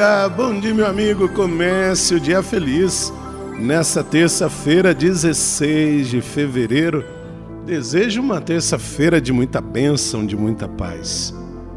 [0.00, 1.28] amiga, bom dia, meu amigo.
[1.28, 3.12] Comece o dia feliz
[3.58, 7.04] nessa terça-feira, 16 de fevereiro.
[7.66, 11.34] Desejo uma terça-feira de muita bênção, de muita paz.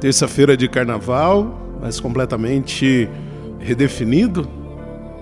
[0.00, 3.08] Terça-feira de carnaval, mas completamente
[3.58, 4.48] redefinido.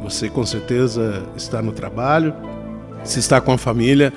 [0.03, 2.33] Você com certeza está no trabalho.
[3.03, 4.13] Se está com a família,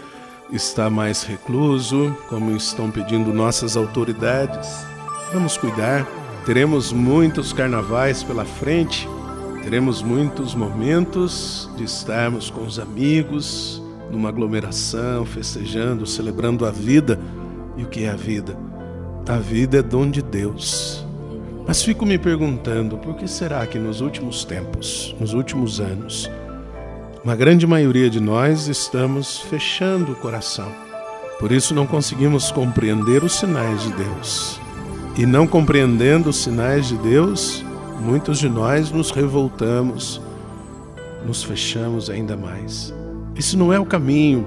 [0.53, 4.85] está mais recluso, como estão pedindo nossas autoridades.
[5.34, 6.07] Vamos cuidar
[6.47, 9.05] Teremos muitos carnavais pela frente,
[9.63, 17.20] teremos muitos momentos de estarmos com os amigos, numa aglomeração, festejando, celebrando a vida.
[17.75, 18.57] E o que é a vida?
[19.27, 21.05] A vida é dom de Deus.
[21.67, 26.31] Mas fico me perguntando, por que será que nos últimos tempos, nos últimos anos,
[27.25, 30.71] uma grande maioria de nós estamos fechando o coração?
[31.41, 34.65] Por isso não conseguimos compreender os sinais de Deus.
[35.18, 37.65] E não compreendendo os sinais de Deus,
[37.99, 40.21] muitos de nós nos revoltamos,
[41.26, 42.93] nos fechamos ainda mais.
[43.35, 44.45] Esse não é o caminho.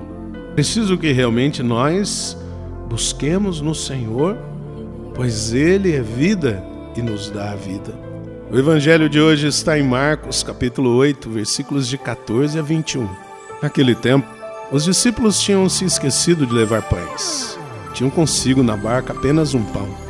[0.55, 2.37] Preciso que realmente nós
[2.89, 4.39] busquemos no Senhor,
[5.13, 6.65] pois Ele é vida
[6.97, 7.93] e nos dá a vida.
[8.49, 13.09] O evangelho de hoje está em Marcos, capítulo 8, versículos de 14 a 21.
[13.61, 14.27] Naquele tempo,
[14.71, 17.59] os discípulos tinham se esquecido de levar pães.
[17.93, 20.10] Tinham consigo na barca apenas um pão.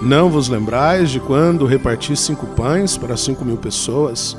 [0.00, 4.36] Não vos lembrais de quando reparti cinco pães para cinco mil pessoas?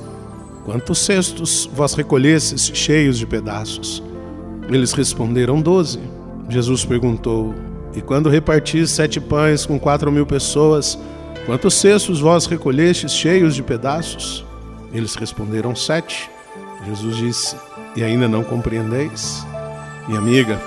[0.63, 4.01] Quantos cestos vós recolhestes cheios de pedaços?
[4.69, 5.99] Eles responderam doze.
[6.47, 7.53] Jesus perguntou:
[7.93, 10.97] E quando reparti sete pães com quatro mil pessoas,
[11.45, 14.45] quantos cestos vós recolhestes cheios de pedaços?
[14.93, 16.29] Eles responderam sete.
[16.85, 17.57] Jesus disse:
[17.97, 19.45] E ainda não compreendeis?
[20.07, 20.57] Minha amiga,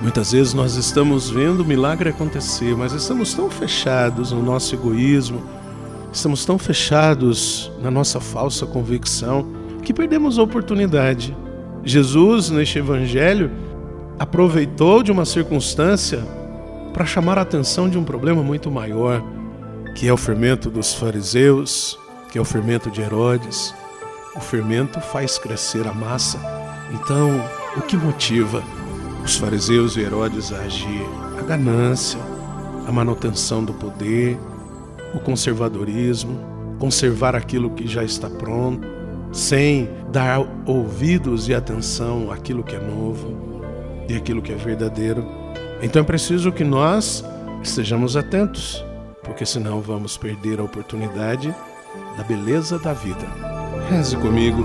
[0.00, 5.42] Muitas vezes nós estamos vendo o milagre acontecer, mas estamos tão fechados no nosso egoísmo,
[6.12, 9.46] estamos tão fechados na nossa falsa convicção
[9.82, 11.34] que perdemos a oportunidade.
[11.82, 13.50] Jesus, neste evangelho,
[14.18, 16.22] aproveitou de uma circunstância
[16.92, 19.22] para chamar a atenção de um problema muito maior,
[19.94, 21.98] que é o fermento dos fariseus,
[22.30, 23.74] que é o fermento de Herodes.
[24.34, 26.38] O fermento faz crescer a massa.
[26.92, 27.42] Então,
[27.76, 28.62] o que motiva?
[29.26, 31.04] Os fariseus e Herodes agir,
[31.36, 32.20] a ganância,
[32.86, 34.38] a manutenção do poder,
[35.12, 36.38] o conservadorismo,
[36.78, 38.86] conservar aquilo que já está pronto,
[39.32, 43.64] sem dar ouvidos e atenção àquilo que é novo
[44.08, 45.26] e aquilo que é verdadeiro.
[45.82, 47.24] Então é preciso que nós
[47.64, 48.84] estejamos atentos,
[49.24, 51.52] porque senão vamos perder a oportunidade
[52.16, 53.26] da beleza da vida.
[53.90, 54.64] Reze comigo.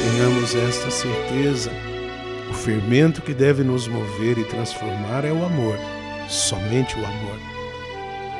[0.00, 1.70] tenhamos esta certeza.
[2.50, 5.78] O fermento que deve nos mover e transformar é o amor,
[6.28, 7.38] somente o amor.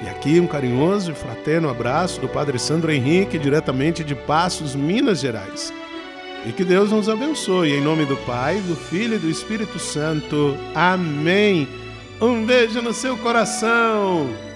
[0.03, 5.21] E aqui um carinhoso e fraterno abraço do Padre Sandro Henrique, diretamente de Passos, Minas
[5.21, 5.73] Gerais.
[6.47, 10.57] E que Deus nos abençoe, em nome do Pai, do Filho e do Espírito Santo.
[10.75, 11.69] Amém.
[12.21, 14.50] Um beijo no seu coração.